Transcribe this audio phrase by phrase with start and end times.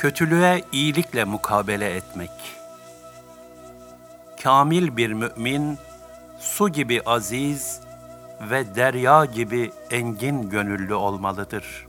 [0.00, 2.30] Kötülüğe iyilikle mukabele etmek.
[4.42, 5.78] Kamil bir mümin,
[6.38, 7.80] su gibi aziz
[8.50, 11.86] ve derya gibi engin gönüllü olmalıdır.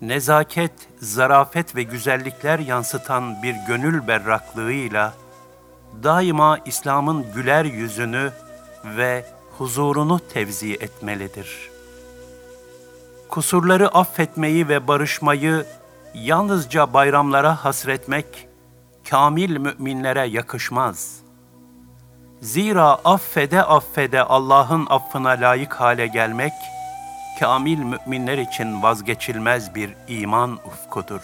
[0.00, 5.14] Nezaket, zarafet ve güzellikler yansıtan bir gönül berraklığıyla,
[6.02, 8.32] daima İslam'ın güler yüzünü
[8.84, 9.26] ve
[9.58, 11.70] huzurunu tevzi etmelidir.
[13.28, 15.66] Kusurları affetmeyi ve barışmayı
[16.14, 18.48] yalnızca bayramlara hasretmek,
[19.10, 21.20] kamil müminlere yakışmaz.
[22.40, 26.52] Zira affede affede Allah'ın affına layık hale gelmek,
[27.40, 31.22] kamil müminler için vazgeçilmez bir iman ufkudur.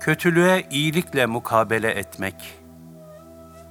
[0.00, 2.34] Kötülüğe iyilikle mukabele etmek.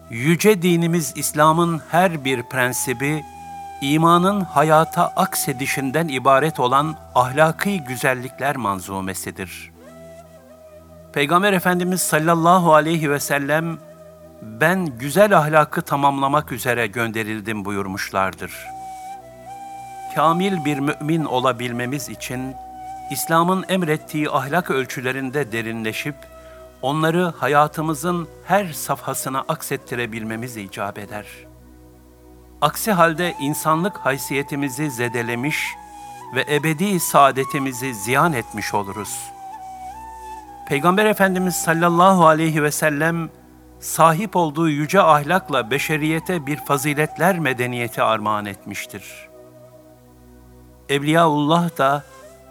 [0.09, 3.23] Yüce dinimiz İslam'ın her bir prensibi
[3.81, 9.71] imanın hayata aksedişinden ibaret olan ahlaki güzellikler manzumesidir.
[11.13, 13.77] Peygamber Efendimiz sallallahu aleyhi ve sellem
[14.41, 18.53] ben güzel ahlakı tamamlamak üzere gönderildim buyurmuşlardır.
[20.15, 22.55] Kamil bir mümin olabilmemiz için
[23.11, 26.15] İslam'ın emrettiği ahlak ölçülerinde derinleşip
[26.81, 31.48] onları hayatımızın her safhasına aksettirebilmemiz icap eder.''
[32.61, 35.75] Aksi halde insanlık haysiyetimizi zedelemiş
[36.35, 39.31] ve ebedi saadetimizi ziyan etmiş oluruz.
[40.67, 43.29] Peygamber Efendimiz sallallahu aleyhi ve sellem
[43.79, 49.29] sahip olduğu yüce ahlakla beşeriyete bir faziletler medeniyeti armağan etmiştir.
[50.89, 52.03] Evliyaullah da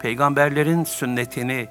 [0.02, 1.68] peygamberlerin sünnetini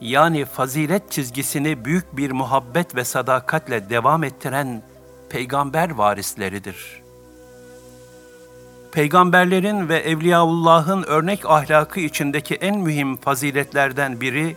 [0.00, 4.82] yani fazilet çizgisini büyük bir muhabbet ve sadakatle devam ettiren
[5.30, 6.99] peygamber varisleridir.''
[8.92, 14.56] Peygamberlerin ve Evliyaullah'ın örnek ahlakı içindeki en mühim faziletlerden biri,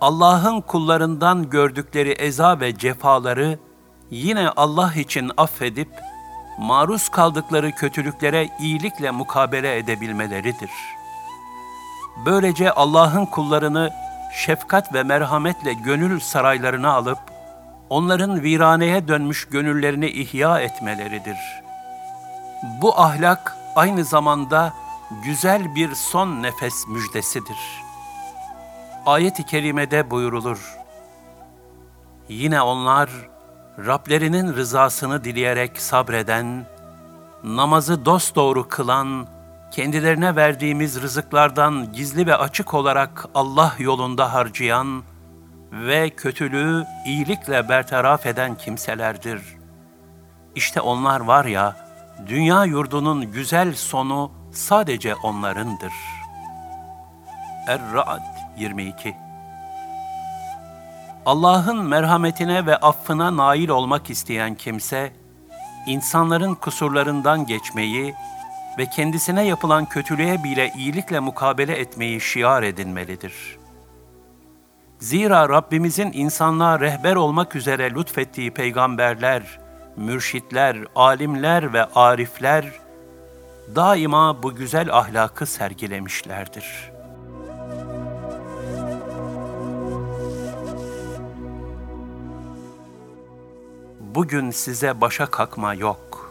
[0.00, 3.58] Allah'ın kullarından gördükleri eza ve cefaları
[4.10, 5.88] yine Allah için affedip,
[6.58, 10.70] maruz kaldıkları kötülüklere iyilikle mukabele edebilmeleridir.
[12.26, 13.90] Böylece Allah'ın kullarını
[14.44, 17.18] şefkat ve merhametle gönül saraylarına alıp,
[17.90, 21.63] onların viraneye dönmüş gönüllerini ihya etmeleridir.''
[22.82, 24.72] Bu ahlak aynı zamanda
[25.24, 27.58] güzel bir son nefes müjdesidir.
[29.06, 30.76] Ayet-i kerimede buyurulur.
[32.28, 33.10] Yine onlar
[33.78, 36.66] Rablerinin rızasını dileyerek sabreden,
[37.44, 39.26] namazı dosdoğru kılan,
[39.70, 45.02] kendilerine verdiğimiz rızıklardan gizli ve açık olarak Allah yolunda harcayan
[45.72, 49.42] ve kötülüğü iyilikle bertaraf eden kimselerdir.
[50.54, 51.83] İşte onlar var ya,
[52.26, 55.92] dünya yurdunun güzel sonu sadece onlarındır.
[57.68, 58.22] Er-Ra'd
[58.58, 59.16] 22
[61.26, 65.12] Allah'ın merhametine ve affına nail olmak isteyen kimse,
[65.86, 68.14] insanların kusurlarından geçmeyi
[68.78, 73.58] ve kendisine yapılan kötülüğe bile iyilikle mukabele etmeyi şiar edinmelidir.
[74.98, 79.58] Zira Rabbimizin insanlığa rehber olmak üzere lütfettiği peygamberler,
[79.96, 82.72] mürşitler, alimler ve arifler
[83.74, 86.92] daima bu güzel ahlakı sergilemişlerdir.
[94.00, 96.30] Bugün size başa kalkma yok.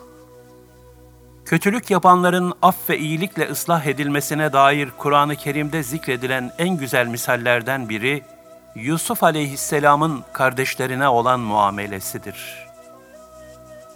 [1.45, 8.23] Kötülük yapanların af ve iyilikle ıslah edilmesine dair Kur'an-ı Kerim'de zikredilen en güzel misallerden biri,
[8.75, 12.62] Yusuf aleyhisselamın kardeşlerine olan muamelesidir.''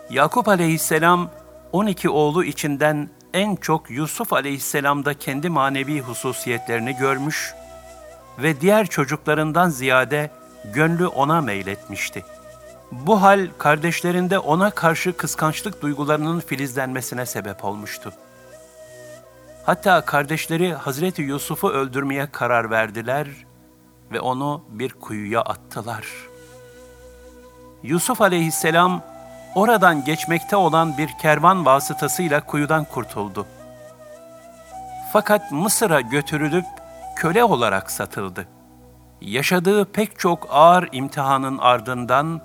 [0.09, 1.29] Yakup aleyhisselam
[1.71, 7.53] 12 oğlu içinden en çok Yusuf aleyhisselamda kendi manevi hususiyetlerini görmüş
[8.39, 10.31] ve diğer çocuklarından ziyade
[10.73, 12.25] gönlü ona meyletmişti.
[12.91, 18.13] Bu hal kardeşlerinde ona karşı kıskançlık duygularının filizlenmesine sebep olmuştu.
[19.65, 23.27] Hatta kardeşleri Hazreti Yusuf'u öldürmeye karar verdiler
[24.11, 26.07] ve onu bir kuyuya attılar.
[27.83, 29.01] Yusuf aleyhisselam
[29.57, 33.47] oradan geçmekte olan bir kervan vasıtasıyla kuyudan kurtuldu.
[35.13, 36.65] Fakat Mısır'a götürülüp
[37.15, 38.47] köle olarak satıldı.
[39.21, 42.41] Yaşadığı pek çok ağır imtihanın ardından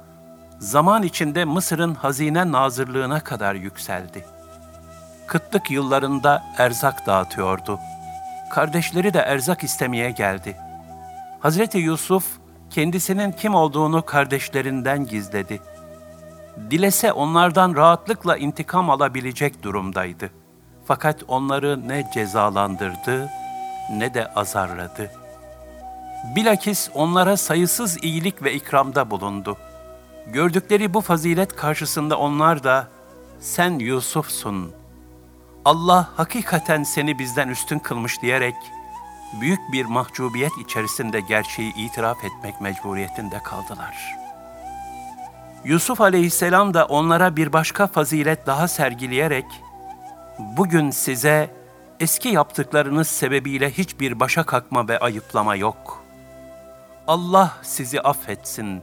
[0.59, 4.25] zaman içinde Mısır'ın hazine nazırlığına kadar yükseldi.
[5.27, 7.79] Kıtlık yıllarında erzak dağıtıyordu.
[8.51, 10.57] Kardeşleri de erzak istemeye geldi.
[11.41, 12.25] Hazreti Yusuf
[12.71, 15.72] kendisinin kim olduğunu kardeşlerinden gizledi.''
[16.71, 20.31] Dilese onlardan rahatlıkla intikam alabilecek durumdaydı.
[20.85, 23.31] Fakat onları ne cezalandırdı
[23.91, 25.11] ne de azarladı.
[26.37, 29.57] Bilakis onlara sayısız iyilik ve ikramda bulundu.
[30.27, 32.89] Gördükleri bu fazilet karşısında onlar da
[33.41, 34.73] sen Yusuf'sun.
[35.65, 38.55] Allah hakikaten seni bizden üstün kılmış diyerek
[39.41, 44.22] büyük bir mahcubiyet içerisinde gerçeği itiraf etmek mecburiyetinde kaldılar.
[45.65, 49.45] Yusuf aleyhisselam da onlara bir başka fazilet daha sergileyerek,
[50.39, 51.51] bugün size
[52.01, 56.05] eski yaptıklarınız sebebiyle hiçbir başa kalkma ve ayıplama yok.
[57.07, 58.83] Allah sizi affetsin.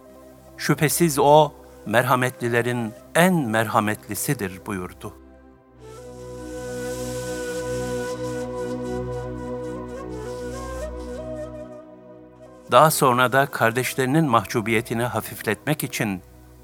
[0.57, 1.51] Şüphesiz O,
[1.85, 5.13] merhametlilerin en merhametlisidir buyurdu.
[12.71, 16.21] Daha sonra da kardeşlerinin mahcubiyetini hafifletmek için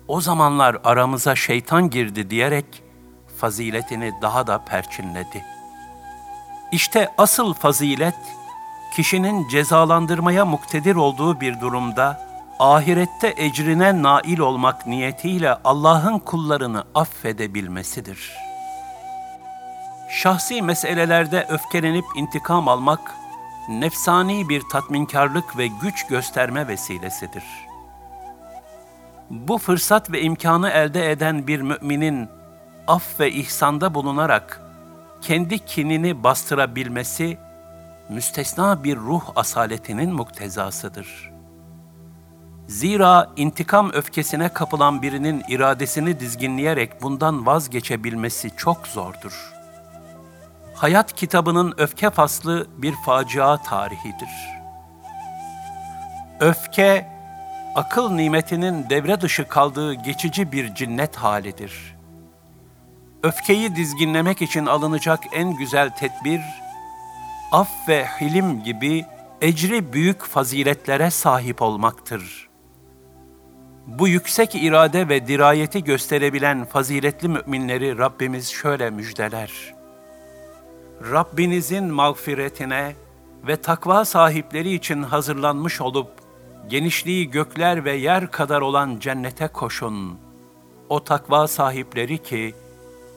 [0.08, 2.66] o zamanlar aramıza şeytan girdi diyerek
[3.38, 5.46] faziletini daha da perçinledi.
[6.72, 8.16] İşte asıl fazilet,
[8.96, 12.28] kişinin cezalandırmaya muktedir olduğu bir durumda,
[12.60, 18.34] ahirette ecrine nail olmak niyetiyle Allah'ın kullarını affedebilmesidir.
[20.10, 23.16] Şahsi meselelerde öfkelenip intikam almak,
[23.70, 27.65] nefsani bir tatminkarlık ve güç gösterme vesilesidir.
[29.30, 32.30] Bu fırsat ve imkanı elde eden bir müminin
[32.88, 34.62] af ve ihsanda bulunarak
[35.22, 37.38] kendi kinini bastırabilmesi
[38.10, 41.32] müstesna bir ruh asaletinin muktezasıdır.
[42.68, 49.54] Zira intikam öfkesine kapılan birinin iradesini dizginleyerek bundan vazgeçebilmesi çok zordur.
[50.76, 54.30] Hayat kitabının öfke faslı bir facia tarihidir.
[56.40, 57.15] Öfke,
[57.76, 61.96] akıl nimetinin devre dışı kaldığı geçici bir cinnet halidir.
[63.24, 66.42] Öfkeyi dizginlemek için alınacak en güzel tedbir,
[67.52, 69.06] af ve hilim gibi
[69.42, 72.50] ecri büyük faziletlere sahip olmaktır.
[73.88, 79.76] Bu yüksek irade ve dirayeti gösterebilen faziletli müminleri Rabbimiz şöyle müjdeler.
[81.12, 82.96] Rabbinizin mağfiretine
[83.48, 86.25] ve takva sahipleri için hazırlanmış olup,
[86.70, 90.20] genişliği gökler ve yer kadar olan cennete koşun.
[90.90, 92.56] O takva sahipleri ki,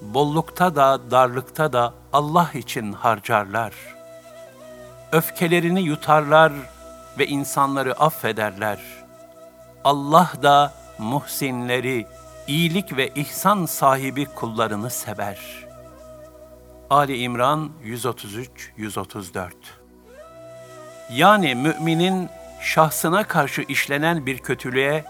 [0.03, 3.73] bollukta da darlıkta da Allah için harcarlar.
[5.13, 6.53] Öfkelerini yutarlar
[7.19, 8.79] ve insanları affederler.
[9.85, 12.07] Allah da muhsinleri,
[12.47, 15.69] iyilik ve ihsan sahibi kullarını sever.''
[16.91, 19.51] Ali İmran 133-134
[21.11, 22.29] Yani müminin
[22.61, 25.05] şahsına karşı işlenen bir kötülüğe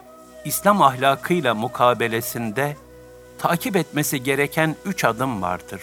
[0.44, 2.76] İslam ahlakıyla mukabelesinde
[3.38, 5.82] takip etmesi gereken üç adım vardır.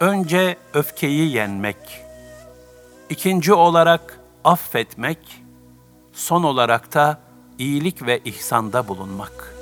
[0.00, 1.76] Önce öfkeyi yenmek,
[3.08, 5.18] ikinci olarak affetmek,
[6.12, 7.18] son olarak da
[7.58, 9.54] iyilik ve ihsanda bulunmak.''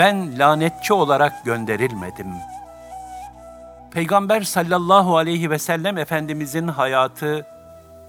[0.00, 2.26] ben lanetçi olarak gönderilmedim.
[3.90, 7.46] Peygamber sallallahu aleyhi ve sellem Efendimizin hayatı,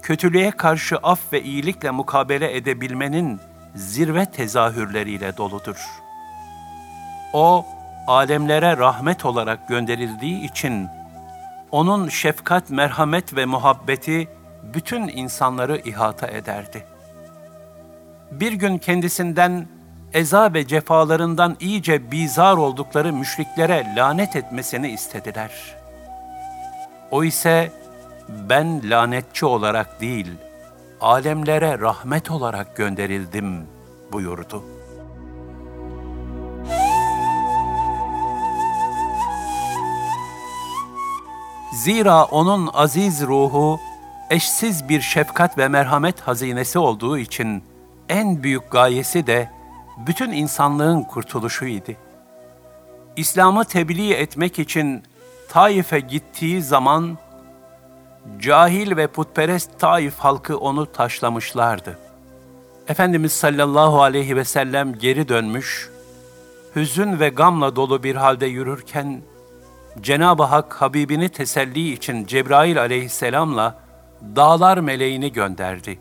[0.02, 3.40] kötülüğe karşı af ve iyilikle mukabele edebilmenin
[3.74, 5.76] zirve tezahürleriyle doludur.
[7.32, 7.66] O,
[8.06, 10.88] alemlere rahmet olarak gönderildiği için,
[11.70, 14.28] onun şefkat, merhamet ve muhabbeti
[14.62, 16.86] bütün insanları ihata ederdi.
[18.30, 19.68] Bir gün kendisinden
[20.14, 25.50] eza ve cefalarından iyice bizar oldukları müşriklere lanet etmesini istediler.
[27.10, 27.72] O ise
[28.28, 30.30] ben lanetçi olarak değil,
[31.00, 33.66] alemlere rahmet olarak gönderildim
[34.12, 34.64] buyurdu.
[41.72, 43.80] Zira onun aziz ruhu
[44.30, 47.64] eşsiz bir şefkat ve merhamet hazinesi olduğu için
[48.08, 49.61] en büyük gayesi de
[49.96, 51.92] bütün insanlığın kurtuluşuydu.
[53.16, 55.02] İslam'ı tebliğ etmek için
[55.48, 57.18] Taif'e gittiği zaman
[58.38, 61.98] cahil ve putperest Taif halkı onu taşlamışlardı.
[62.88, 65.90] Efendimiz sallallahu aleyhi ve sellem geri dönmüş,
[66.76, 69.22] hüzün ve gamla dolu bir halde yürürken,
[70.00, 73.78] Cenab-ı Hak Habibini teselli için Cebrail aleyhisselamla
[74.36, 75.98] dağlar meleğini gönderdi.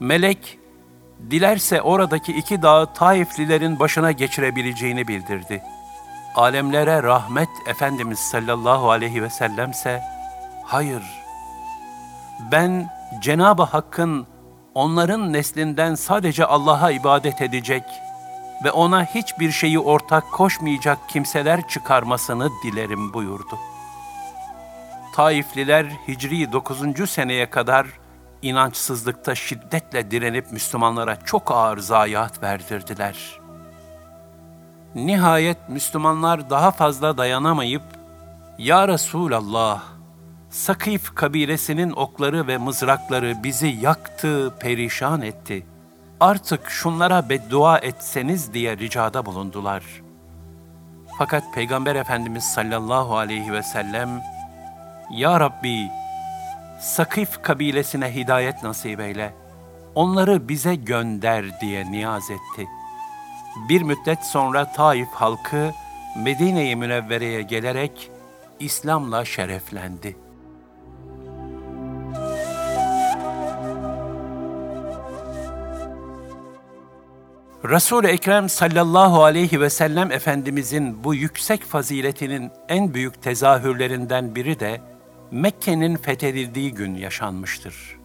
[0.00, 0.58] Melek,
[1.30, 5.62] dilerse oradaki iki dağı Taiflilerin başına geçirebileceğini bildirdi.
[6.34, 10.02] Alemlere rahmet Efendimiz sallallahu aleyhi ve sellemse,
[10.64, 11.02] hayır,
[12.52, 14.26] ben Cenab-ı Hakk'ın
[14.74, 17.84] onların neslinden sadece Allah'a ibadet edecek
[18.64, 23.58] ve ona hiçbir şeyi ortak koşmayacak kimseler çıkarmasını dilerim buyurdu.
[25.14, 27.10] Taifliler Hicri 9.
[27.10, 27.86] seneye kadar
[28.42, 33.16] inançsızlıkta şiddetle direnip Müslümanlara çok ağır zayiat verdirdiler.
[34.94, 37.82] Nihayet Müslümanlar daha fazla dayanamayıp,
[38.58, 39.82] Ya Resulallah,
[40.50, 45.66] Sakif kabilesinin okları ve mızrakları bizi yaktı, perişan etti.
[46.20, 49.82] Artık şunlara beddua etseniz diye ricada bulundular.
[51.18, 54.22] Fakat Peygamber Efendimiz sallallahu aleyhi ve sellem,
[55.10, 55.88] Ya Rabbi,
[56.82, 59.34] Sakif kabilesine hidayet nasip eyle,
[59.94, 62.68] onları bize gönder diye niyaz etti.
[63.68, 65.70] Bir müddet sonra Taif halkı
[66.16, 68.10] Medine-i Münevvere'ye gelerek
[68.60, 70.16] İslam'la şereflendi.
[77.64, 84.91] Resul-i Ekrem sallallahu aleyhi ve sellem Efendimizin bu yüksek faziletinin en büyük tezahürlerinden biri de
[85.32, 87.98] Mekke'nin fethedildiği gün yaşanmıştır.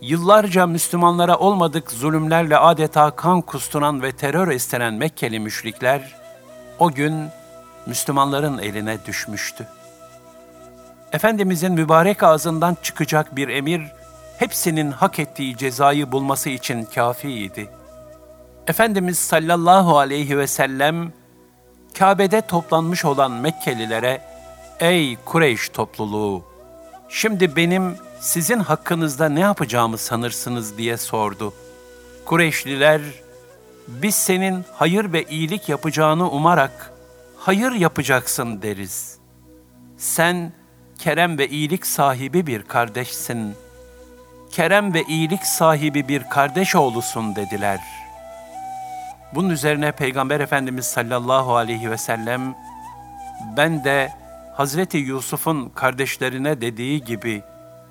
[0.00, 6.16] Yıllarca Müslümanlara olmadık zulümlerle adeta kan kusturan ve terör istenen Mekkeli müşrikler,
[6.78, 7.28] o gün
[7.86, 9.66] Müslümanların eline düşmüştü.
[11.12, 13.82] Efendimizin mübarek ağzından çıkacak bir emir,
[14.38, 17.70] hepsinin hak ettiği cezayı bulması için kafiydi.
[18.66, 21.12] Efendimiz sallallahu aleyhi ve sellem,
[21.98, 24.29] Kabe'de toplanmış olan Mekkelilere,
[24.80, 26.44] Ey Kureyş topluluğu!
[27.08, 31.54] Şimdi benim sizin hakkınızda ne yapacağımı sanırsınız diye sordu.
[32.24, 33.00] Kureyşliler,
[33.88, 36.92] biz senin hayır ve iyilik yapacağını umarak,
[37.36, 39.18] hayır yapacaksın deriz.
[39.96, 40.52] Sen
[40.98, 43.54] kerem ve iyilik sahibi bir kardeşsin.
[44.50, 47.80] Kerem ve iyilik sahibi bir kardeş oğlusun dediler.
[49.34, 52.54] Bunun üzerine Peygamber Efendimiz sallallahu aleyhi ve sellem,
[53.56, 54.19] ben de
[54.60, 57.42] Hazreti Yusuf'un kardeşlerine dediği gibi,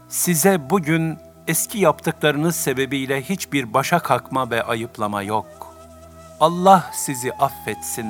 [0.09, 5.75] size bugün eski yaptıklarınız sebebiyle hiçbir başa kalkma ve ayıplama yok.
[6.39, 8.07] Allah sizi affetsin.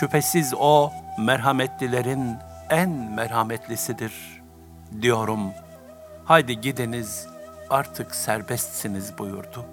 [0.00, 2.36] Şüphesiz O merhametlilerin
[2.68, 4.12] en merhametlisidir
[5.02, 5.40] diyorum.
[6.24, 7.26] Haydi gidiniz
[7.70, 9.64] artık serbestsiniz buyurdu.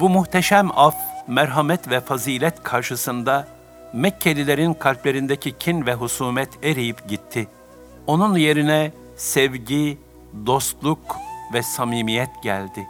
[0.00, 0.94] Bu muhteşem af,
[1.26, 3.48] merhamet ve fazilet karşısında
[3.92, 7.48] Mekkelilerin kalplerindeki kin ve husumet eriyip gitti.
[8.06, 9.98] Onun yerine sevgi,
[10.46, 11.16] dostluk
[11.54, 12.88] ve samimiyet geldi.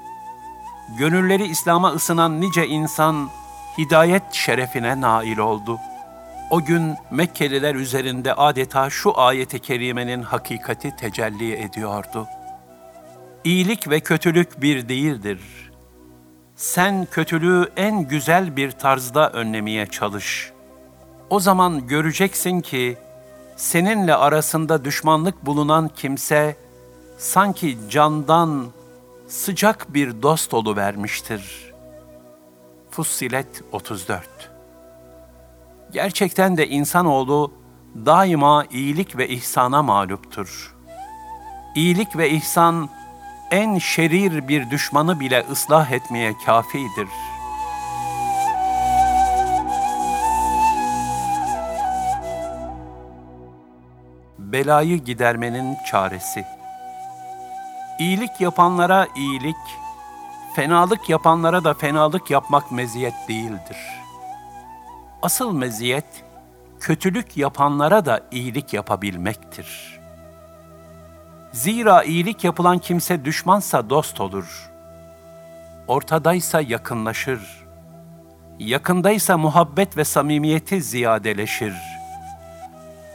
[0.98, 3.28] Gönülleri İslam'a ısınan nice insan
[3.78, 5.78] hidayet şerefine nail oldu.
[6.50, 12.26] O gün Mekkeliler üzerinde adeta şu ayeti kerimenin hakikati tecelli ediyordu.
[13.44, 15.71] İyilik ve kötülük bir değildir.''
[16.62, 20.52] Sen kötülüğü en güzel bir tarzda önlemeye çalış.
[21.30, 22.96] O zaman göreceksin ki
[23.56, 26.56] seninle arasında düşmanlık bulunan kimse
[27.18, 28.66] sanki candan
[29.28, 31.72] sıcak bir dost vermiştir.
[32.90, 34.28] Fussilet 34
[35.92, 37.52] Gerçekten de insanoğlu
[38.06, 40.76] daima iyilik ve ihsana mağluptur.
[41.74, 43.01] İyilik ve ihsan
[43.52, 47.08] en şerir bir düşmanı bile ıslah etmeye kafidir.
[54.38, 56.44] Belayı gidermenin çaresi
[57.98, 59.56] İyilik yapanlara iyilik,
[60.56, 63.76] fenalık yapanlara da fenalık yapmak meziyet değildir.
[65.22, 66.24] Asıl meziyet,
[66.80, 70.01] kötülük yapanlara da iyilik yapabilmektir.''
[71.52, 74.70] Zira iyilik yapılan kimse düşmansa dost olur.
[75.88, 77.40] Ortadaysa yakınlaşır.
[78.58, 81.74] Yakındaysa muhabbet ve samimiyeti ziyadeleşir.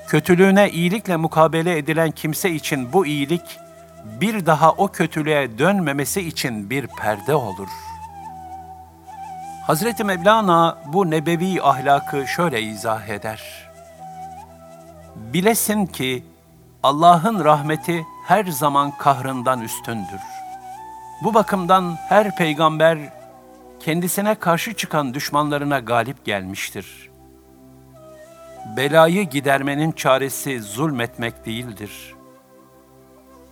[0.07, 3.59] Kötülüğüne iyilikle mukabele edilen kimse için bu iyilik
[4.21, 7.69] bir daha o kötülüğe dönmemesi için bir perde olur.
[9.67, 13.69] Hazreti Mevlana bu nebevi ahlakı şöyle izah eder.
[15.15, 16.23] Bilesin ki
[16.83, 20.21] Allah'ın rahmeti her zaman kahrından üstündür.
[21.23, 22.97] Bu bakımdan her peygamber
[23.79, 27.09] kendisine karşı çıkan düşmanlarına galip gelmiştir.
[28.77, 32.15] Belayı gidermenin çaresi zulmetmek değildir.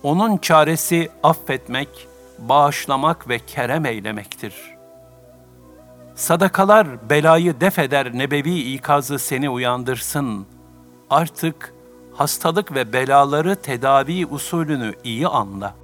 [0.02, 4.54] Onun çaresi affetmek, bağışlamak ve kerem eylemektir.
[6.14, 10.46] Sadakalar belayı def eder nebevi ikazı seni uyandırsın.
[11.10, 11.75] artık
[12.16, 15.74] hastalık ve belaları tedavi usulünü iyi anla.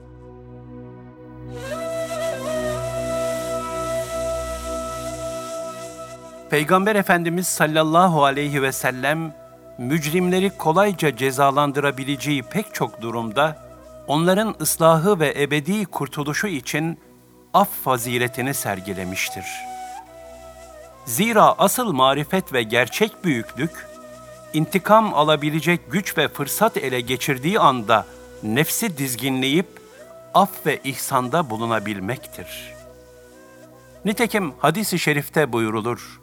[6.50, 9.34] Peygamber Efendimiz sallallahu aleyhi ve sellem
[9.78, 13.56] mücrimleri kolayca cezalandırabileceği pek çok durumda
[14.06, 16.98] onların ıslahı ve ebedi kurtuluşu için
[17.54, 19.44] af faziletini sergilemiştir.
[21.04, 23.91] Zira asıl marifet ve gerçek büyüklük,
[24.54, 28.06] intikam alabilecek güç ve fırsat ele geçirdiği anda
[28.42, 29.66] nefsi dizginleyip
[30.34, 32.74] af ve ihsanda bulunabilmektir.
[34.04, 36.20] Nitekim hadis-i şerifte buyurulur.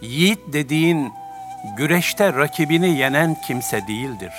[0.00, 1.12] Yiğit dediğin
[1.76, 4.32] güreşte rakibini yenen kimse değildir.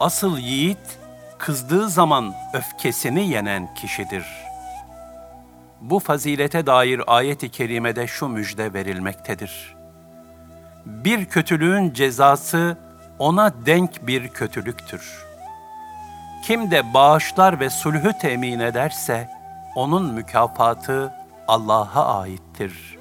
[0.00, 0.98] Asıl yiğit
[1.38, 4.41] kızdığı zaman öfkesini yenen kişidir.
[5.82, 9.76] Bu fazilete dair ayet-i kerimede şu müjde verilmektedir.
[10.86, 12.78] Bir kötülüğün cezası
[13.18, 15.24] ona denk bir kötülüktür.
[16.44, 19.30] Kim de bağışlar ve sulhü temin ederse,
[19.74, 21.14] onun mükafatı
[21.48, 22.98] Allah'a aittir.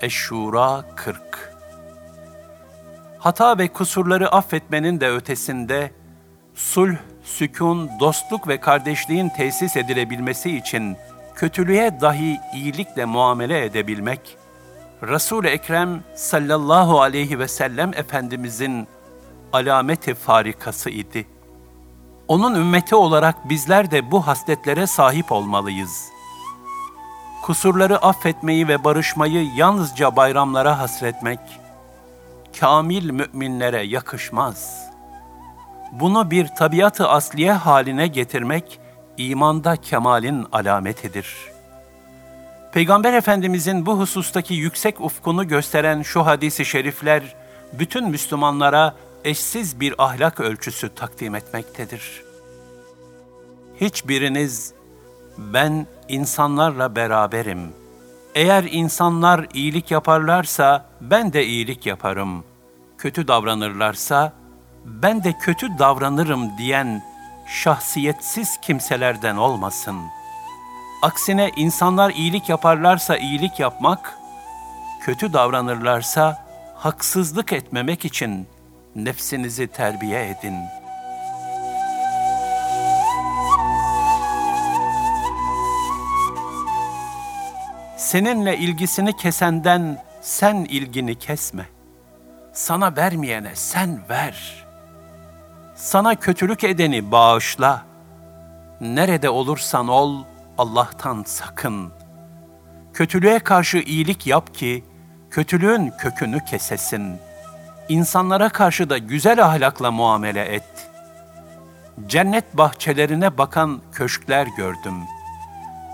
[0.00, 1.54] Eşşura 40
[3.18, 5.90] Hata ve kusurları affetmenin de ötesinde,
[6.54, 10.96] sulh, sükun, dostluk ve kardeşliğin tesis edilebilmesi için
[11.40, 14.36] kötülüğe dahi iyilikle muamele edebilmek,
[15.02, 18.88] Resul-i Ekrem sallallahu aleyhi ve sellem Efendimizin
[19.52, 21.26] alameti farikası idi.
[22.28, 26.08] Onun ümmeti olarak bizler de bu hasletlere sahip olmalıyız.
[27.42, 31.40] Kusurları affetmeyi ve barışmayı yalnızca bayramlara hasretmek,
[32.60, 34.90] kamil müminlere yakışmaz.''
[35.92, 38.79] Bunu bir tabiatı asliye haline getirmek
[39.28, 41.36] imanda kemalin alametidir.
[42.72, 47.36] Peygamber Efendimizin bu husustaki yüksek ufkunu gösteren şu hadisi şerifler
[47.72, 52.22] bütün Müslümanlara eşsiz bir ahlak ölçüsü takdim etmektedir.
[53.80, 54.72] Hiçbiriniz
[55.38, 57.72] ben insanlarla beraberim.
[58.34, 62.44] Eğer insanlar iyilik yaparlarsa ben de iyilik yaparım.
[62.98, 64.32] Kötü davranırlarsa
[64.84, 67.09] ben de kötü davranırım diyen
[67.50, 70.00] şahsiyetsiz kimselerden olmasın.
[71.02, 74.18] Aksine insanlar iyilik yaparlarsa iyilik yapmak,
[75.00, 78.48] kötü davranırlarsa haksızlık etmemek için
[78.96, 80.56] nefsinizi terbiye edin.
[87.96, 91.66] Seninle ilgisini kesenden sen ilgini kesme.
[92.52, 94.69] Sana vermeyene sen ver.''
[95.80, 97.82] Sana kötülük edeni bağışla.
[98.80, 100.24] Nerede olursan ol,
[100.58, 101.92] Allah'tan sakın.
[102.92, 104.84] Kötülüğe karşı iyilik yap ki,
[105.30, 107.18] kötülüğün kökünü kesesin.
[107.88, 110.90] İnsanlara karşı da güzel ahlakla muamele et.
[112.06, 114.96] Cennet bahçelerine bakan köşkler gördüm.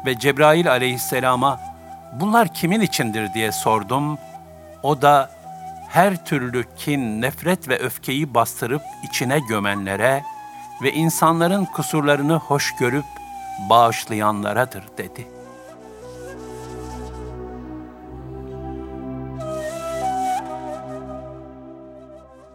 [0.06, 1.60] Ve Cebrail aleyhisselama,
[2.12, 4.18] bunlar kimin içindir diye sordum.
[4.82, 5.30] O da
[5.96, 10.22] her türlü kin, nefret ve öfkeyi bastırıp içine gömenlere
[10.82, 13.04] ve insanların kusurlarını hoş görüp
[13.70, 15.28] bağışlayanlaradır dedi.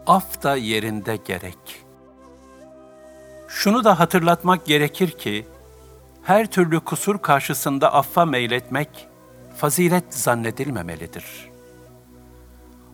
[0.06, 1.84] Af da yerinde gerek.
[3.48, 5.46] Şunu da hatırlatmak gerekir ki,
[6.22, 9.08] her türlü kusur karşısında affa meyletmek
[9.56, 11.51] fazilet zannedilmemelidir.''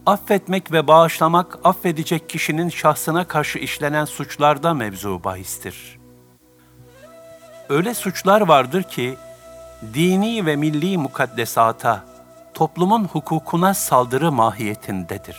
[0.09, 5.99] Affetmek ve bağışlamak affedecek kişinin şahsına karşı işlenen suçlarda mevzu bahistir.
[7.69, 9.17] Öyle suçlar vardır ki,
[9.95, 12.05] dini ve milli mukaddesata,
[12.55, 15.37] toplumun hukukuna saldırı mahiyetindedir.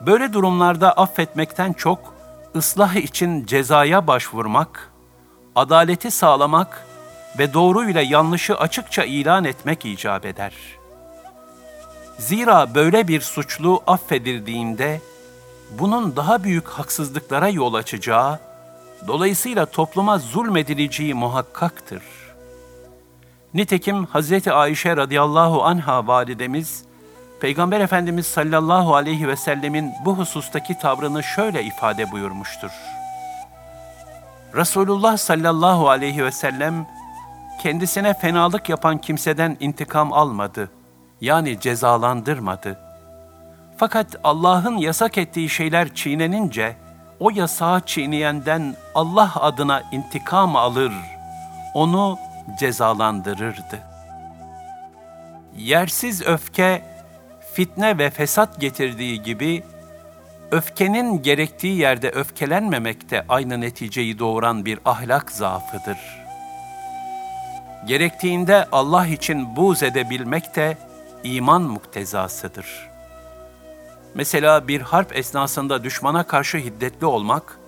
[0.00, 2.14] Böyle durumlarda affetmekten çok,
[2.56, 4.92] ıslah için cezaya başvurmak,
[5.54, 6.86] adaleti sağlamak
[7.38, 10.79] ve doğruyla yanlışı açıkça ilan etmek icap eder.''
[12.20, 15.00] Zira böyle bir suçlu affedildiğinde
[15.78, 18.38] bunun daha büyük haksızlıklara yol açacağı,
[19.06, 22.02] dolayısıyla topluma zulmedileceği muhakkaktır.
[23.54, 24.48] Nitekim Hz.
[24.48, 26.84] Ayşe radıyallahu anha validemiz,
[27.40, 32.70] Peygamber Efendimiz sallallahu aleyhi ve sellemin bu husustaki tavrını şöyle ifade buyurmuştur.
[34.54, 36.86] Resulullah sallallahu aleyhi ve sellem,
[37.62, 40.79] kendisine fenalık yapan kimseden intikam almadı.''
[41.20, 42.78] Yani cezalandırmadı.
[43.76, 46.76] Fakat Allah'ın yasak ettiği şeyler çiğnenince,
[47.20, 50.92] o yasağı çiğneyenden Allah adına intikam alır,
[51.74, 52.18] onu
[52.58, 53.78] cezalandırırdı.
[55.56, 56.82] Yersiz öfke,
[57.52, 59.62] fitne ve fesat getirdiği gibi,
[60.50, 65.98] öfkenin gerektiği yerde öfkelenmemek de aynı neticeyi doğuran bir ahlak zaafıdır.
[67.86, 70.76] Gerektiğinde Allah için buğz edebilmek de
[71.24, 72.90] iman muktezasıdır.
[74.14, 77.58] Mesela bir harp esnasında düşmana karşı hiddetli olmak,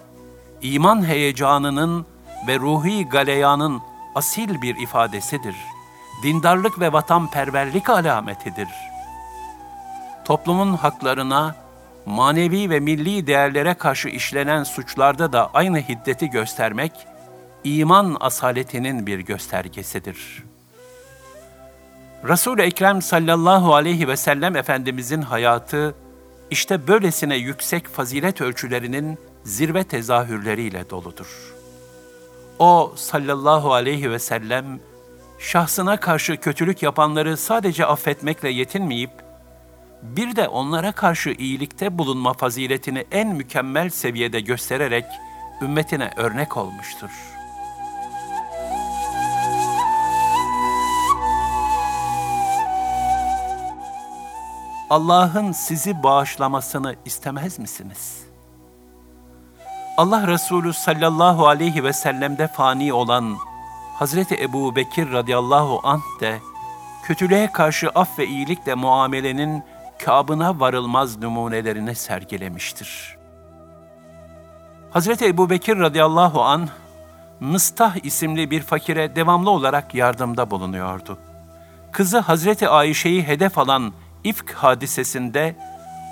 [0.63, 2.07] iman heyecanının
[2.49, 3.83] ve ruhi galeyanın
[4.15, 5.57] asil bir ifadesidir.
[6.23, 8.69] Dindarlık ve vatanperverlik alametidir.
[10.25, 11.57] Toplumun haklarına,
[12.07, 16.93] manevi ve milli değerlere karşı işlenen suçlarda da aynı hiddeti göstermek,
[17.65, 20.52] iman asaletinin bir göstergesidir.
[22.29, 25.95] Resul-i Ekrem sallallahu aleyhi ve sellem Efendimizin hayatı,
[26.51, 31.55] işte böylesine yüksek fazilet ölçülerinin zirve tezahürleriyle doludur.
[32.59, 34.81] O sallallahu aleyhi ve sellem,
[35.39, 39.11] şahsına karşı kötülük yapanları sadece affetmekle yetinmeyip,
[40.03, 45.05] bir de onlara karşı iyilikte bulunma faziletini en mükemmel seviyede göstererek
[45.63, 47.11] ümmetine örnek olmuştur.
[54.93, 58.23] Allah'ın sizi bağışlamasını istemez misiniz?
[59.97, 63.37] Allah Resulü sallallahu aleyhi ve sellem'de fani olan
[63.95, 66.39] Hazreti Ebu Bekir radıyallahu anh de
[67.05, 69.63] kötülüğe karşı af ve iyilikle muamelenin
[70.05, 73.17] kabına varılmaz numunelerini sergilemiştir.
[74.91, 76.69] Hazreti Ebu Bekir radıyallahu an
[77.41, 81.19] Mıstah isimli bir fakire devamlı olarak yardımda bulunuyordu.
[81.93, 83.93] Kızı Hazreti Ayşe'yi hedef alan
[84.25, 85.57] ifk hadisesinde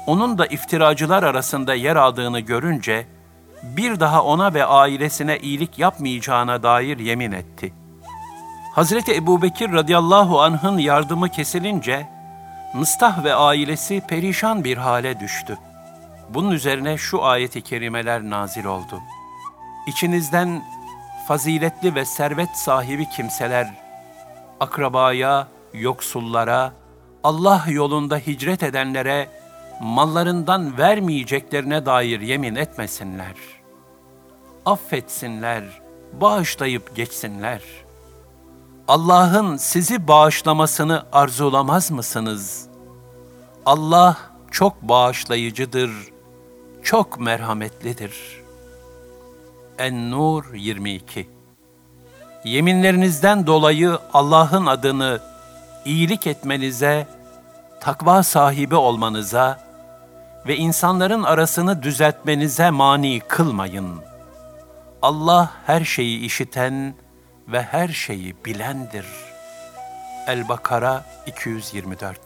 [0.07, 3.07] onun da iftiracılar arasında yer aldığını görünce
[3.63, 7.73] bir daha ona ve ailesine iyilik yapmayacağına dair yemin etti.
[8.75, 12.09] Hazreti Ebubekir radıyallahu anh'ın yardımı kesilince
[12.75, 15.59] Mıstah ve ailesi perişan bir hale düştü.
[16.29, 19.01] Bunun üzerine şu ayeti kerimeler nazil oldu.
[19.87, 20.63] İçinizden
[21.29, 23.75] faziletli ve servet sahibi kimseler,
[24.61, 26.73] akrabaya, yoksullara,
[27.25, 29.29] Allah yolunda hicret edenlere
[29.81, 33.35] mallarından vermeyeceklerine dair yemin etmesinler.
[34.67, 35.65] Affetsinler,
[36.21, 37.91] bağışlayıp geçsinler.''
[38.91, 42.67] Allah'ın sizi bağışlamasını arzulamaz mısınız?
[43.67, 44.17] Allah
[44.51, 45.91] çok bağışlayıcıdır,
[46.83, 48.43] çok merhametlidir.
[49.79, 51.29] En-Nur 22
[52.45, 55.21] Yeminlerinizden dolayı Allah'ın adını
[55.85, 57.07] iyilik etmenize,
[57.81, 59.61] takva sahibi olmanıza
[60.47, 64.01] ve insanların arasını düzeltmenize mani kılmayın.
[65.03, 66.95] Allah her şeyi işiten,
[67.53, 69.07] ve her şeyi bilendir.
[70.27, 72.19] El-Bakara 224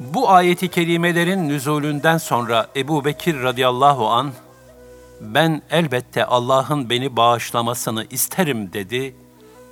[0.00, 4.32] Bu ayeti kerimelerin nüzulünden sonra Ebu Bekir radıyallahu an
[5.24, 9.16] ben elbette Allah'ın beni bağışlamasını isterim dedi.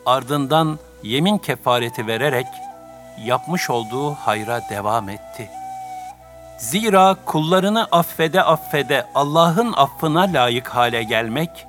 [0.07, 2.47] Ardından yemin kefareti vererek
[3.25, 5.62] yapmış olduğu hayra devam etti.''
[6.62, 11.67] Zira kullarını affede affede Allah'ın affına layık hale gelmek,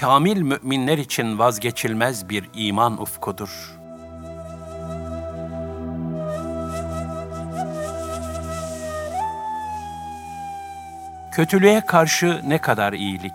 [0.00, 3.73] kamil müminler için vazgeçilmez bir iman ufkudur.
[11.34, 13.32] Kötülüğe karşı ne kadar iyilik?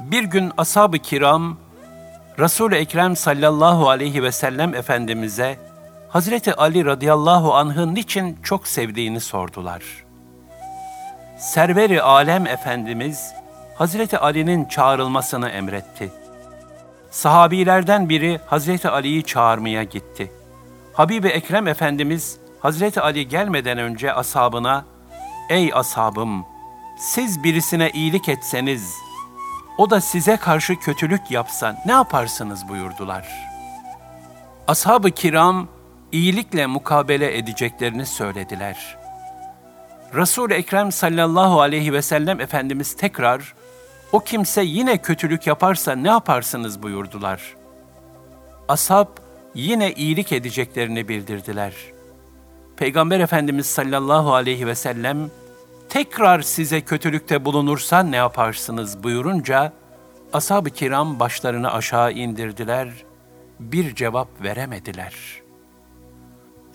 [0.00, 1.56] Bir gün ashab-ı kiram,
[2.38, 5.56] Resul-i Ekrem sallallahu aleyhi ve sellem Efendimiz'e
[6.08, 9.82] Hazreti Ali radıyallahu anh'ın niçin çok sevdiğini sordular.
[11.38, 13.32] Serveri Alem Efendimiz
[13.74, 16.12] Hazreti Ali'nin çağrılmasını emretti.
[17.10, 20.32] Sahabilerden biri Hazreti Ali'yi çağırmaya gitti.
[20.92, 24.84] Habibi Ekrem Efendimiz Hazreti Ali gelmeden önce ashabına
[25.50, 26.46] "Ey ashabım,
[26.98, 28.94] siz birisine iyilik etseniz,
[29.78, 33.28] o da size karşı kötülük yapsa ne yaparsınız?" buyurdular.
[34.68, 35.68] Ashab-ı kiram
[36.12, 38.96] iyilikle mukabele edeceklerini söylediler.
[40.14, 43.54] Resul-i Ekrem sallallahu aleyhi ve sellem Efendimiz tekrar,
[44.12, 47.56] o kimse yine kötülük yaparsa ne yaparsınız buyurdular.
[48.68, 49.06] Ashab
[49.54, 51.72] yine iyilik edeceklerini bildirdiler.
[52.76, 55.30] Peygamber Efendimiz sallallahu aleyhi ve sellem,
[55.90, 59.72] tekrar size kötülükte bulunursa ne yaparsınız buyurunca,
[60.32, 62.88] ashab-ı kiram başlarını aşağı indirdiler,
[63.60, 65.50] bir cevap veremediler.''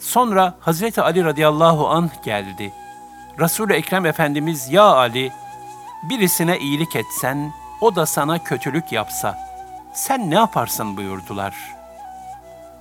[0.06, 2.74] Sonra Hazreti Ali radıyallahu anh geldi.
[3.40, 5.32] Resul-i Ekrem Efendimiz ya Ali
[6.10, 9.38] birisine iyilik etsen o da sana kötülük yapsa
[9.94, 11.56] sen ne yaparsın buyurdular.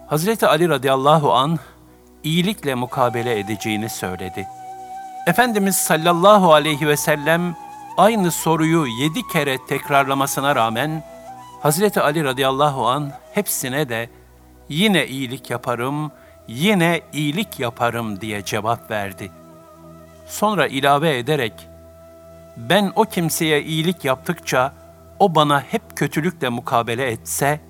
[0.06, 1.58] Hazreti Ali radıyallahu an
[2.24, 4.46] iyilikle mukabele edeceğini söyledi.
[5.26, 7.56] Efendimiz sallallahu aleyhi ve sellem
[7.96, 11.04] aynı soruyu yedi kere tekrarlamasına rağmen
[11.62, 14.10] Hazreti Ali radıyallahu an hepsine de
[14.68, 16.12] yine iyilik yaparım,
[16.48, 19.30] yine iyilik yaparım diye cevap verdi.
[20.26, 21.68] Sonra ilave ederek,
[22.56, 24.72] ben o kimseye iyilik yaptıkça
[25.18, 27.60] o bana hep kötülükle mukabele etse,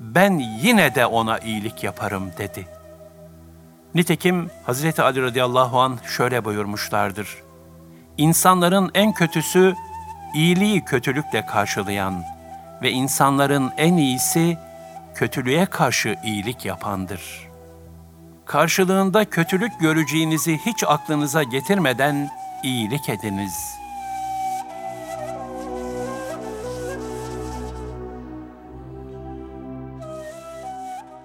[0.00, 2.75] ben yine de ona iyilik yaparım dedi.
[3.96, 7.28] Nitekim Hazreti Ali radıyallahu an şöyle buyurmuşlardır.
[8.18, 9.74] İnsanların en kötüsü
[10.34, 12.24] iyiliği kötülükle karşılayan
[12.82, 14.58] ve insanların en iyisi
[15.14, 17.48] kötülüğe karşı iyilik yapandır.
[18.44, 22.30] Karşılığında kötülük göreceğinizi hiç aklınıza getirmeden
[22.62, 23.86] iyilik ediniz.''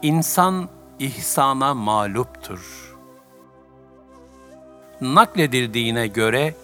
[0.02, 0.70] İnsan
[1.02, 2.96] ihsana mağluptur.
[5.02, 6.56] Nakledildiğine göre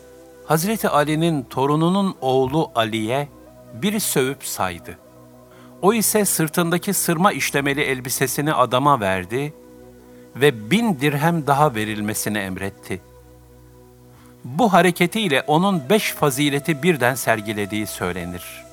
[0.46, 3.28] Hazreti Ali'nin torununun oğlu Ali'ye
[3.74, 4.98] biri sövüp saydı.
[5.82, 9.54] O ise sırtındaki sırma işlemeli elbisesini adama verdi
[10.36, 13.02] ve bin dirhem daha verilmesini emretti.
[14.44, 18.66] Bu hareketiyle onun beş fazileti birden sergilediği söylenir.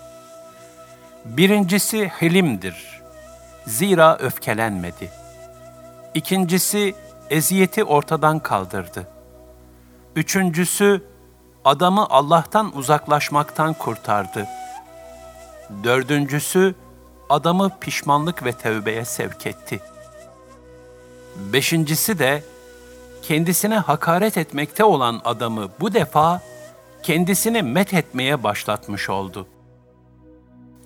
[1.25, 3.01] Birincisi hilimdir.
[3.67, 5.24] Zira öfkelenmedi.
[6.15, 6.95] İkincisi
[7.31, 9.09] eziyeti ortadan kaldırdı.
[10.17, 11.03] Üçüncüsü
[11.65, 14.47] adamı Allah'tan uzaklaşmaktan kurtardı.
[15.85, 16.75] Dördüncüsü
[17.29, 19.81] adamı pişmanlık ve tevbeye sevk etti.
[21.53, 22.43] Beşincisi de
[23.23, 26.43] kendisine hakaret etmekte olan adamı bu defa
[27.03, 29.47] kendisini met etmeye başlatmış oldu.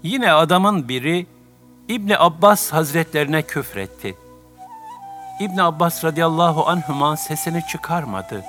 [0.03, 1.27] Yine adamın biri
[1.89, 4.28] İbni Abbas hazretlerine küfretti.
[5.41, 8.45] İbni Abbas radıyallahu anhuma sesini çıkarmadı.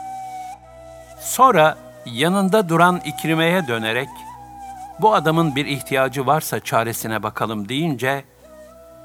[1.19, 4.09] Sonra yanında duran İkrime'ye dönerek,
[4.99, 8.23] bu adamın bir ihtiyacı varsa çaresine bakalım deyince,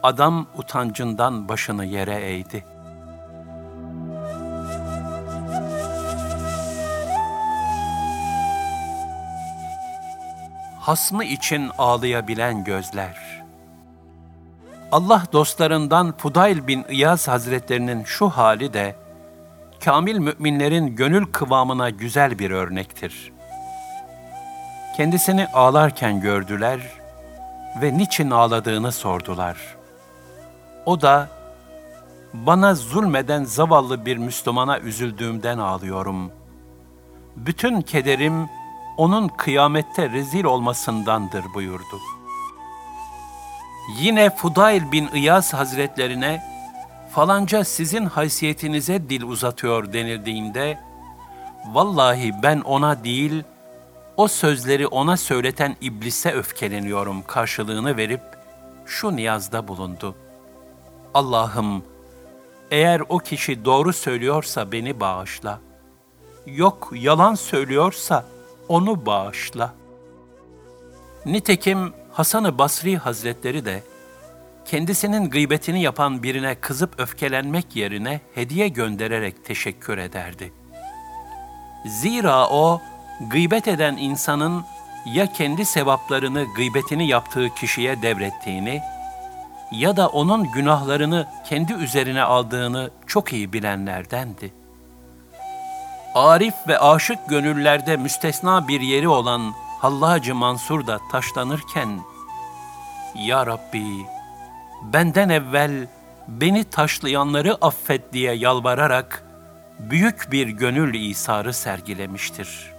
[0.02, 2.64] adam utancından başını yere eğdi.
[10.80, 13.43] Hasmı için ağlayabilen gözler.
[14.94, 18.96] Allah dostlarından Fudayl bin İyaz Hazretlerinin şu hali de,
[19.85, 23.33] kamil müminlerin gönül kıvamına güzel bir örnektir.
[24.96, 26.80] Kendisini ağlarken gördüler
[27.83, 29.76] ve niçin ağladığını sordular.
[30.87, 31.28] O da,
[32.35, 36.33] bana zulmeden zavallı bir Müslümana üzüldüğümden ağlıyorum.
[37.37, 38.48] Bütün kederim
[38.96, 42.13] onun kıyamette rezil olmasındandır buyurdu.''
[43.88, 46.42] Yine Fudayl bin İyaz Hazretlerine
[47.10, 50.78] falanca sizin haysiyetinize dil uzatıyor denildiğinde
[51.72, 53.42] vallahi ben ona değil
[54.16, 58.22] o sözleri ona söyleten iblise öfkeleniyorum karşılığını verip
[58.86, 60.14] şu niyazda bulundu.
[61.14, 61.84] Allah'ım
[62.70, 65.60] eğer o kişi doğru söylüyorsa beni bağışla.
[66.46, 68.24] Yok yalan söylüyorsa
[68.68, 69.74] onu bağışla.
[71.26, 73.83] Nitekim Hasan-ı Basri Hazretleri de
[74.64, 80.53] kendisinin gıybetini yapan birine kızıp öfkelenmek yerine hediye göndererek teşekkür ederdi.
[81.87, 82.81] Zira o,
[83.31, 84.64] gıybet eden insanın
[85.07, 88.81] ya kendi sevaplarını gıybetini yaptığı kişiye devrettiğini
[89.72, 94.53] ya da onun günahlarını kendi üzerine aldığını çok iyi bilenlerdendi.
[96.14, 102.00] Arif ve aşık gönüllerde müstesna bir yeri olan Hallacı Mansur da taşlanırken,
[103.14, 104.06] Ya Rabbi,
[104.92, 105.88] benden evvel
[106.28, 109.24] beni taşlayanları affet diye yalvararak
[109.78, 112.72] büyük bir gönül isarı sergilemiştir.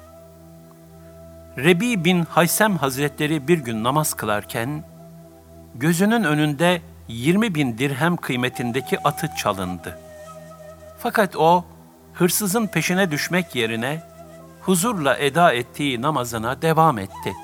[1.57, 4.83] Rebi bin Haysem Hazretleri bir gün namaz kılarken,
[5.75, 9.99] gözünün önünde 20 bin dirhem kıymetindeki atı çalındı.
[10.99, 11.65] Fakat o,
[12.13, 14.14] hırsızın peşine düşmek yerine,
[14.65, 17.35] huzurla eda ettiği namazına devam etti.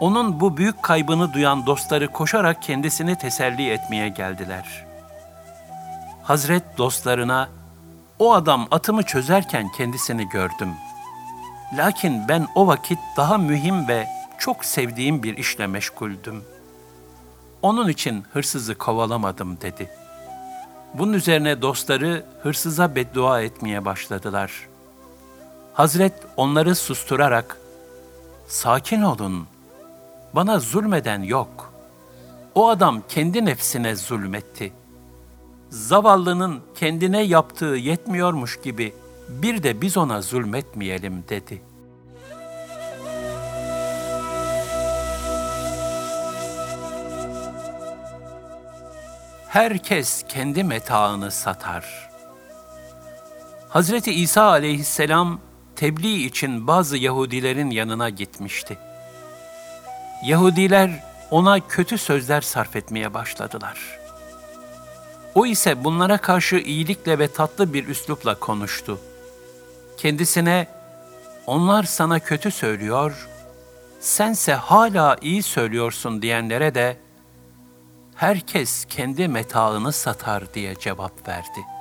[0.00, 4.86] Onun bu büyük kaybını duyan dostları koşarak kendisini teselli etmeye geldiler.
[6.22, 7.48] Hazret dostlarına,
[8.18, 10.70] o adam atımı çözerken kendisini gördüm.
[11.76, 16.44] Lakin ben o vakit daha mühim ve çok sevdiğim bir işle meşguldüm.
[17.62, 19.90] Onun için hırsızı kovalamadım dedi.
[20.94, 24.73] Bunun üzerine dostları hırsıza beddua etmeye başladılar.''
[25.74, 27.56] Hazret onları susturarak,
[28.46, 29.46] sakin olun,
[30.32, 31.72] bana zulmeden yok.
[32.54, 34.72] O adam kendi nefsine zulmetti.
[35.70, 38.94] Zavallının kendine yaptığı yetmiyormuş gibi
[39.28, 41.62] bir de biz ona zulmetmeyelim dedi.
[49.48, 52.10] Herkes kendi metaını satar.
[53.68, 55.40] Hazreti İsa aleyhisselam
[55.76, 58.78] tebliğ için bazı Yahudilerin yanına gitmişti.
[60.24, 63.98] Yahudiler ona kötü sözler sarf etmeye başladılar.
[65.34, 69.00] O ise bunlara karşı iyilikle ve tatlı bir üslupla konuştu.
[69.96, 70.66] Kendisine,
[71.46, 73.28] onlar sana kötü söylüyor,
[74.00, 76.96] sense hala iyi söylüyorsun diyenlere de,
[78.14, 81.73] herkes kendi metaını satar diye cevap verdi.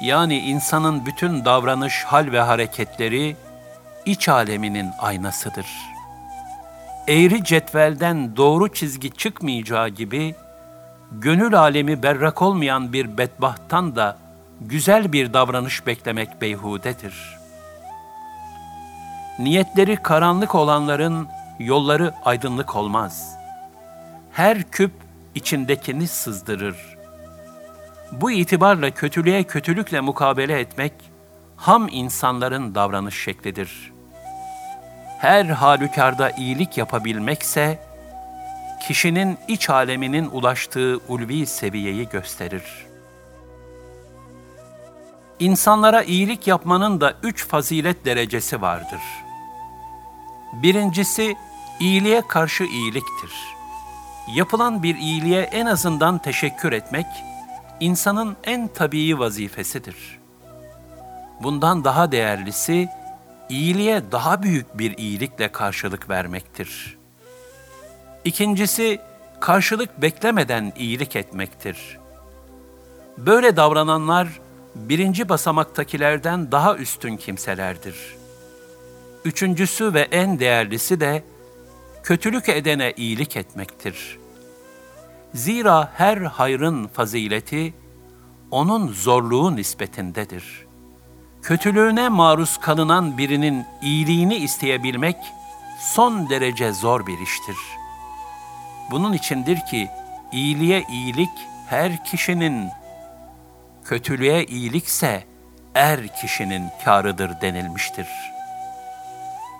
[0.00, 3.36] Yani insanın bütün davranış, hal ve hareketleri
[4.06, 5.98] iç aleminin aynasıdır.''
[7.08, 10.34] eğri cetvelden doğru çizgi çıkmayacağı gibi,
[11.12, 14.16] gönül alemi berrak olmayan bir bedbahttan da
[14.60, 17.38] güzel bir davranış beklemek beyhudedir.
[19.38, 23.36] Niyetleri karanlık olanların yolları aydınlık olmaz.
[24.32, 24.92] Her küp
[25.34, 26.97] içindekini sızdırır.
[28.12, 30.92] Bu itibarla kötülüğe kötülükle mukabele etmek,
[31.56, 33.98] ham insanların davranış şeklidir.''
[35.18, 37.78] her halükarda iyilik yapabilmekse,
[38.80, 42.86] kişinin iç aleminin ulaştığı ulvi seviyeyi gösterir.
[45.38, 49.00] İnsanlara iyilik yapmanın da üç fazilet derecesi vardır.
[50.52, 51.36] Birincisi,
[51.80, 53.32] iyiliğe karşı iyiliktir.
[54.34, 57.06] Yapılan bir iyiliğe en azından teşekkür etmek,
[57.80, 60.18] insanın en tabii vazifesidir.
[61.42, 62.88] Bundan daha değerlisi,
[63.48, 66.98] iyiliğe daha büyük bir iyilikle karşılık vermektir.
[68.24, 69.00] İkincisi,
[69.40, 71.98] karşılık beklemeden iyilik etmektir.
[73.18, 74.28] Böyle davrananlar,
[74.74, 78.16] birinci basamaktakilerden daha üstün kimselerdir.
[79.24, 81.22] Üçüncüsü ve en değerlisi de,
[82.02, 84.17] kötülük edene iyilik etmektir.
[85.34, 87.74] Zira her hayrın fazileti,
[88.50, 90.68] onun zorluğu nispetindedir.''
[91.42, 95.16] kötülüğüne maruz kalınan birinin iyiliğini isteyebilmek
[95.80, 97.56] son derece zor bir iştir.
[98.90, 99.88] Bunun içindir ki
[100.32, 101.30] iyiliğe iyilik
[101.66, 102.68] her kişinin,
[103.84, 105.24] kötülüğe iyilikse
[105.74, 108.08] er kişinin kârıdır denilmiştir.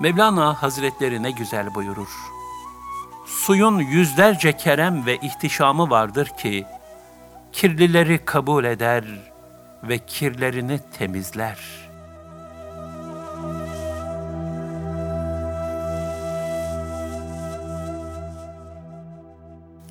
[0.01, 2.38] Mevlana Hazretleri ne güzel buyurur.
[3.29, 6.67] Suyun yüzlerce kerem ve ihtişamı vardır ki,
[7.53, 9.39] kirlileri kabul eder.''
[9.83, 11.59] ve kirlerini temizler.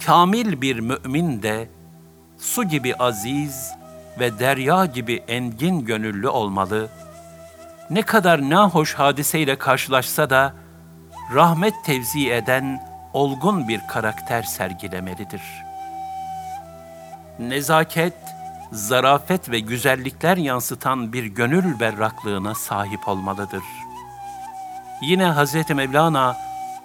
[0.05, 1.69] Kamil bir mümin de
[2.37, 3.71] su gibi aziz
[4.19, 6.89] ve derya gibi engin gönüllü olmalı.
[7.89, 10.53] Ne kadar nahoş hadiseyle karşılaşsa da
[11.33, 12.79] rahmet tevzi eden
[13.17, 15.41] olgun bir karakter sergilemelidir.
[17.39, 18.13] Nezaket,
[18.71, 23.63] zarafet ve güzellikler yansıtan bir gönül berraklığına sahip olmalıdır.
[25.01, 25.69] Yine Hz.
[25.69, 26.37] Mevlana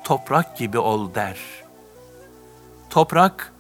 [0.05, 1.37] toprak gibi ol der.
[2.91, 3.53] Toprak,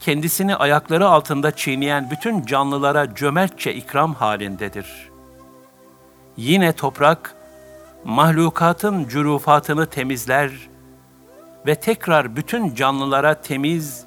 [0.00, 5.10] kendisini ayakları altında çiğneyen bütün canlılara cömertçe ikram halindedir.
[6.36, 7.34] Yine toprak,
[8.04, 10.71] mahlukatın cürufatını temizler
[11.66, 14.04] ve tekrar bütün canlılara temiz,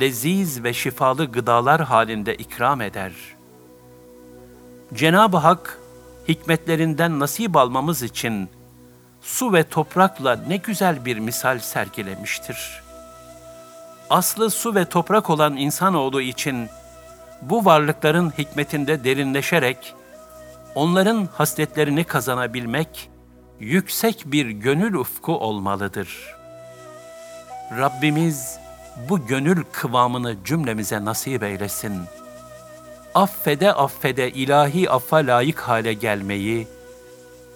[0.00, 3.12] leziz ve şifalı gıdalar halinde ikram eder.
[4.94, 5.78] Cenab-ı Hak,
[6.28, 8.48] hikmetlerinden nasip almamız için
[9.20, 12.82] su ve toprakla ne güzel bir misal sergilemiştir.
[14.10, 16.68] Aslı su ve toprak olan insanoğlu için
[17.42, 19.94] bu varlıkların hikmetinde derinleşerek
[20.74, 23.10] onların hasletlerini kazanabilmek
[23.60, 26.35] yüksek bir gönül ufku olmalıdır.
[27.70, 28.58] Rabbimiz
[29.08, 32.02] bu gönül kıvamını cümlemize nasip eylesin.
[33.14, 36.68] Affede affede ilahi affa layık hale gelmeyi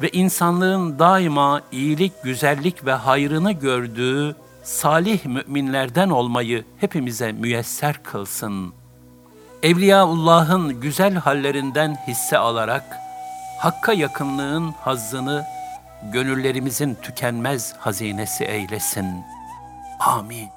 [0.02, 8.72] ve insanlığın daima iyilik, güzellik ve hayrını gördüğü salih müminlerden olmayı hepimize müyesser kılsın.
[9.62, 12.98] Evliyaullah'ın güzel hallerinden hisse alarak
[13.58, 15.44] Hakk'a yakınlığın hazzını
[16.12, 19.06] gönüllerimizin tükenmez hazinesi eylesin.
[20.00, 20.48] 阿明